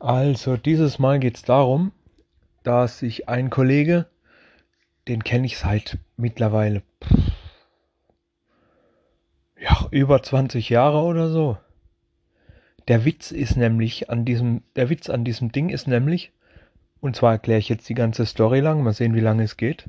[0.00, 1.92] Also, dieses Mal geht es darum,
[2.62, 4.06] dass ich einen Kollege,
[5.06, 7.32] den kenne ich seit mittlerweile pff,
[9.60, 11.58] ja, über 20 Jahre oder so.
[12.88, 16.32] Der Witz ist nämlich an diesem, der Witz an diesem Ding ist nämlich,
[17.02, 19.84] und zwar erkläre ich jetzt die ganze Story lang, mal sehen, wie lange es geht.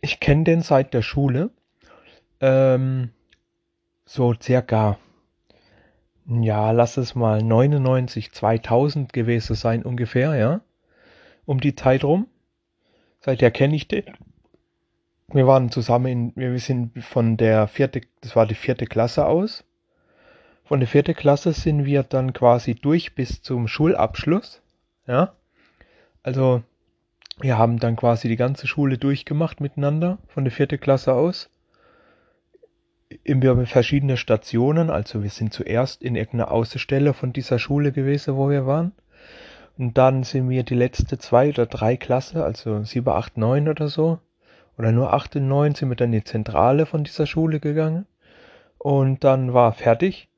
[0.00, 1.50] Ich kenne den seit der Schule,
[2.40, 3.10] ähm,
[4.06, 4.98] so circa
[6.26, 10.60] ja, lass es mal 99, 2000 gewesen sein ungefähr, ja.
[11.44, 12.26] Um die Zeit rum.
[13.20, 14.04] Seither kenne ich den.
[15.28, 19.64] Wir waren zusammen in, wir sind von der vierte, das war die vierte Klasse aus.
[20.64, 24.62] Von der vierte Klasse sind wir dann quasi durch bis zum Schulabschluss,
[25.06, 25.32] ja.
[26.22, 26.62] Also,
[27.40, 31.50] wir haben dann quasi die ganze Schule durchgemacht miteinander, von der vierte Klasse aus
[33.24, 34.90] wir verschiedene Stationen.
[34.90, 38.92] Also wir sind zuerst in irgendeiner Außenstelle von dieser Schule gewesen, wo wir waren.
[39.78, 43.88] Und dann sind wir die letzte zwei oder drei Klasse, also sieben, acht, neun oder
[43.88, 44.18] so,
[44.76, 48.06] oder nur acht und neun, sind wir dann in die Zentrale von dieser Schule gegangen.
[48.78, 50.28] Und dann war fertig,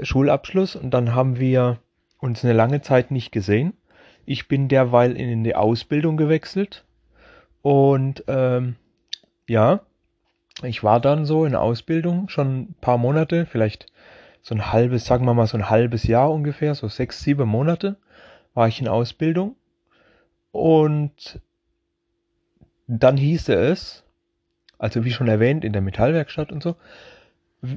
[0.00, 1.78] Schulabschluss, und dann haben wir
[2.18, 3.74] uns eine lange Zeit nicht gesehen.
[4.24, 6.84] Ich bin derweil in die Ausbildung gewechselt.
[7.60, 8.76] Und ähm,
[9.48, 9.80] ja,
[10.62, 13.86] ich war dann so in Ausbildung schon ein paar Monate, vielleicht
[14.42, 17.96] so ein halbes, sagen wir mal so ein halbes Jahr ungefähr, so sechs, sieben Monate
[18.54, 19.56] war ich in Ausbildung.
[20.50, 21.40] Und
[22.86, 24.04] dann hieße es,
[24.78, 26.76] also wie schon erwähnt, in der Metallwerkstatt und so,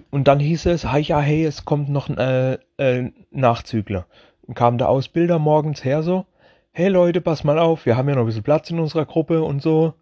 [0.10, 4.08] und dann hieß es, hey, ja, hey, es kommt noch ein äh, äh, Nachzügler.
[4.42, 6.26] Und kam der Ausbilder morgens her so,
[6.72, 9.44] hey Leute, pass mal auf, wir haben ja noch ein bisschen Platz in unserer Gruppe
[9.44, 9.94] und so.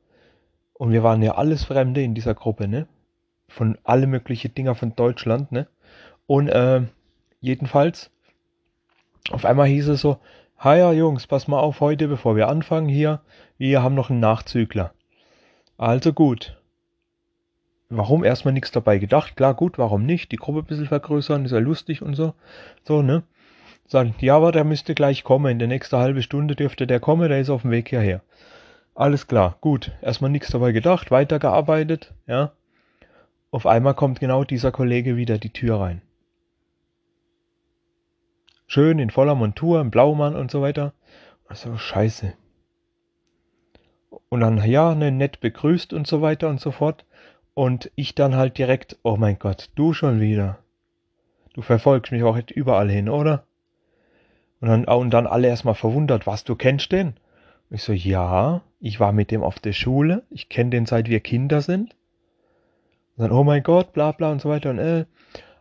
[0.84, 2.88] Und wir waren ja alles Fremde in dieser Gruppe, ne?
[3.48, 5.66] Von alle möglichen Dinger von Deutschland, ne?
[6.28, 6.82] Und äh,
[7.40, 8.12] jedenfalls,
[9.32, 10.18] auf einmal hieß es so,
[10.60, 13.22] ha ja Jungs, pass mal auf heute, bevor wir anfangen hier,
[13.58, 14.92] wir haben noch einen Nachzügler.
[15.78, 16.62] Also gut.
[17.88, 19.38] Warum erstmal nichts dabei gedacht?
[19.38, 20.34] Klar, gut, warum nicht?
[20.34, 22.34] Die Gruppe ein bisschen vergrößern, ist ja lustig und so.
[22.84, 23.24] So, ne?
[23.88, 25.50] Sagen, ja, aber der müsste gleich kommen.
[25.50, 28.22] In der nächsten halbe Stunde dürfte der kommen, der ist auf dem Weg hierher.
[28.96, 29.92] Alles klar, gut.
[30.02, 32.52] Erstmal nichts dabei gedacht, weitergearbeitet, ja.
[33.50, 36.02] Auf einmal kommt genau dieser Kollege wieder die Tür rein.
[38.68, 40.94] Schön in voller Montur, im Blaumann und so weiter.
[41.48, 42.34] Also scheiße.
[44.30, 47.06] Und dann, ja, ne, nett begrüßt und so weiter und so fort.
[47.54, 50.60] Und ich dann halt direkt, oh mein Gott, du schon wieder.
[51.54, 53.46] Du verfolgst mich auch überall hin, oder?
[54.60, 57.16] Und dann, und dann alle erstmal verwundert, was, du kennst den?
[57.70, 61.22] Ich so, ja, ich war mit dem auf der Schule, ich kenne den seit wir
[61.22, 61.96] Kinder sind.
[63.16, 65.06] Und dann, oh mein Gott, bla bla und so weiter und äh.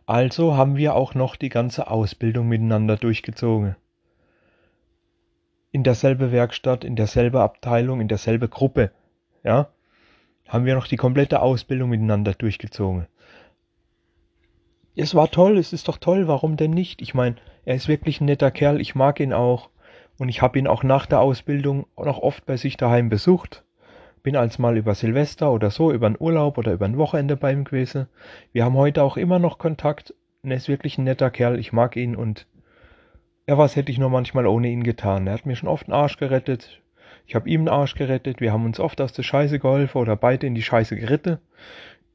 [0.05, 3.77] Also haben wir auch noch die ganze Ausbildung miteinander durchgezogen.
[5.71, 8.91] In derselbe Werkstatt, in derselbe Abteilung, in derselbe Gruppe,
[9.41, 9.69] ja,
[10.49, 13.07] haben wir noch die komplette Ausbildung miteinander durchgezogen.
[14.97, 17.01] Es war toll, es ist doch toll, warum denn nicht?
[17.01, 19.69] Ich meine, er ist wirklich ein netter Kerl, ich mag ihn auch.
[20.23, 23.65] Und ich habe ihn auch nach der Ausbildung noch oft bei sich daheim besucht.
[24.23, 27.51] Bin als mal über Silvester oder so, über einen Urlaub oder über ein Wochenende bei
[27.51, 28.07] ihm gewesen.
[28.53, 30.13] Wir haben heute auch immer noch Kontakt.
[30.43, 32.47] er ist wirklich ein netter Kerl, ich mag ihn und
[33.47, 35.27] ja, was hätte ich nur manchmal ohne ihn getan.
[35.27, 36.81] Er hat mir schon oft einen Arsch gerettet.
[37.27, 38.39] Ich habe ihm einen Arsch gerettet.
[38.39, 41.39] Wir haben uns oft aus der Scheiße geholfen oder beide in die Scheiße geritten.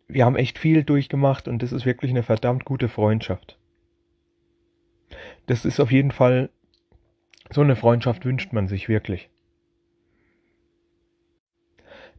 [0.06, 3.58] Wir haben echt viel durchgemacht und das ist wirklich eine verdammt gute Freundschaft.
[5.44, 6.48] Das ist auf jeden Fall
[7.50, 9.30] so eine Freundschaft wünscht man sich wirklich.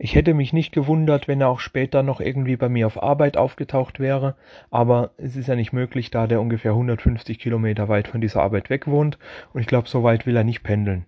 [0.01, 3.35] Ich hätte mich nicht gewundert, wenn er auch später noch irgendwie bei mir auf Arbeit
[3.35, 4.35] aufgetaucht wäre,
[4.71, 8.69] aber es ist ja nicht möglich, da der ungefähr 150 Kilometer weit von dieser Arbeit
[8.69, 9.19] weg wohnt
[9.53, 11.05] und ich glaube, so weit will er nicht pendeln.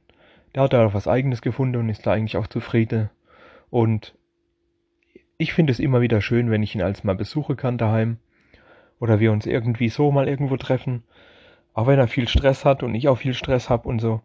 [0.53, 3.09] Der hat da was eigenes gefunden und ist da eigentlich auch zufrieden
[3.69, 4.13] und
[5.37, 8.17] ich finde es immer wieder schön, wenn ich ihn als mal besuchen kann daheim
[8.99, 11.03] oder wir uns irgendwie so mal irgendwo treffen
[11.73, 14.21] auch wenn er viel Stress hat und ich auch viel Stress habe und so.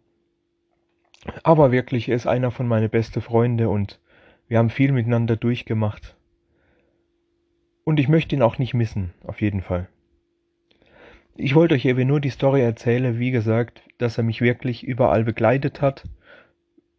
[1.43, 3.99] Aber wirklich, er ist einer von meinen besten Freunde und
[4.47, 6.15] wir haben viel miteinander durchgemacht.
[7.83, 9.87] Und ich möchte ihn auch nicht missen, auf jeden Fall.
[11.35, 15.23] Ich wollte euch eben nur die Story erzählen, wie gesagt, dass er mich wirklich überall
[15.23, 16.03] begleitet hat.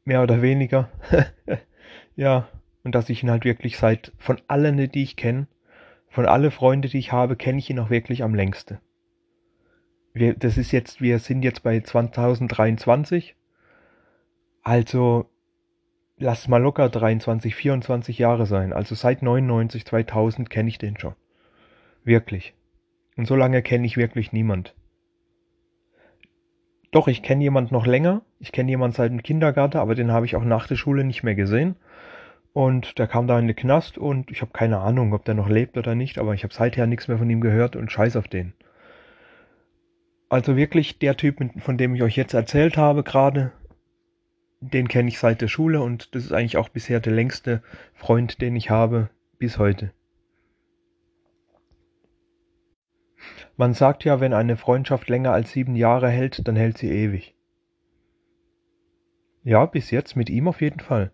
[0.04, 0.88] Mehr oder weniger.
[2.16, 2.48] ja,
[2.84, 5.48] und dass ich ihn halt wirklich seit, von allen, die ich kenne,
[6.08, 8.78] von alle Freunde, die ich habe, kenne ich ihn auch wirklich am längsten
[10.12, 13.36] wir, das ist jetzt, wir sind jetzt bei 2023.
[14.62, 15.26] Also,
[16.18, 18.72] lass mal locker 23, 24 Jahre sein.
[18.72, 21.14] Also seit 99, 2000 kenne ich den schon.
[22.04, 22.54] Wirklich.
[23.16, 24.74] Und so lange kenne ich wirklich niemand.
[26.90, 28.22] Doch, ich kenne jemand noch länger.
[28.40, 31.22] Ich kenne jemand seit dem Kindergarten, aber den habe ich auch nach der Schule nicht
[31.22, 31.76] mehr gesehen.
[32.52, 35.48] Und der kam da in den Knast und ich habe keine Ahnung, ob der noch
[35.48, 38.26] lebt oder nicht, aber ich habe seither nichts mehr von ihm gehört und scheiß auf
[38.26, 38.54] den.
[40.28, 43.52] Also wirklich der Typ, von dem ich euch jetzt erzählt habe gerade,
[44.60, 47.62] den kenne ich seit der Schule und das ist eigentlich auch bisher der längste
[47.94, 49.08] Freund, den ich habe
[49.38, 49.92] bis heute.
[53.56, 57.34] Man sagt ja, wenn eine Freundschaft länger als sieben Jahre hält, dann hält sie ewig.
[59.42, 61.10] Ja, bis jetzt mit ihm auf jeden Fall.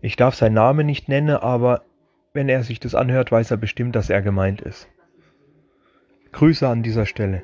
[0.00, 1.84] Ich darf seinen Namen nicht nennen, aber
[2.32, 4.88] wenn er sich das anhört, weiß er bestimmt, dass er gemeint ist.
[6.32, 7.42] Grüße an dieser Stelle.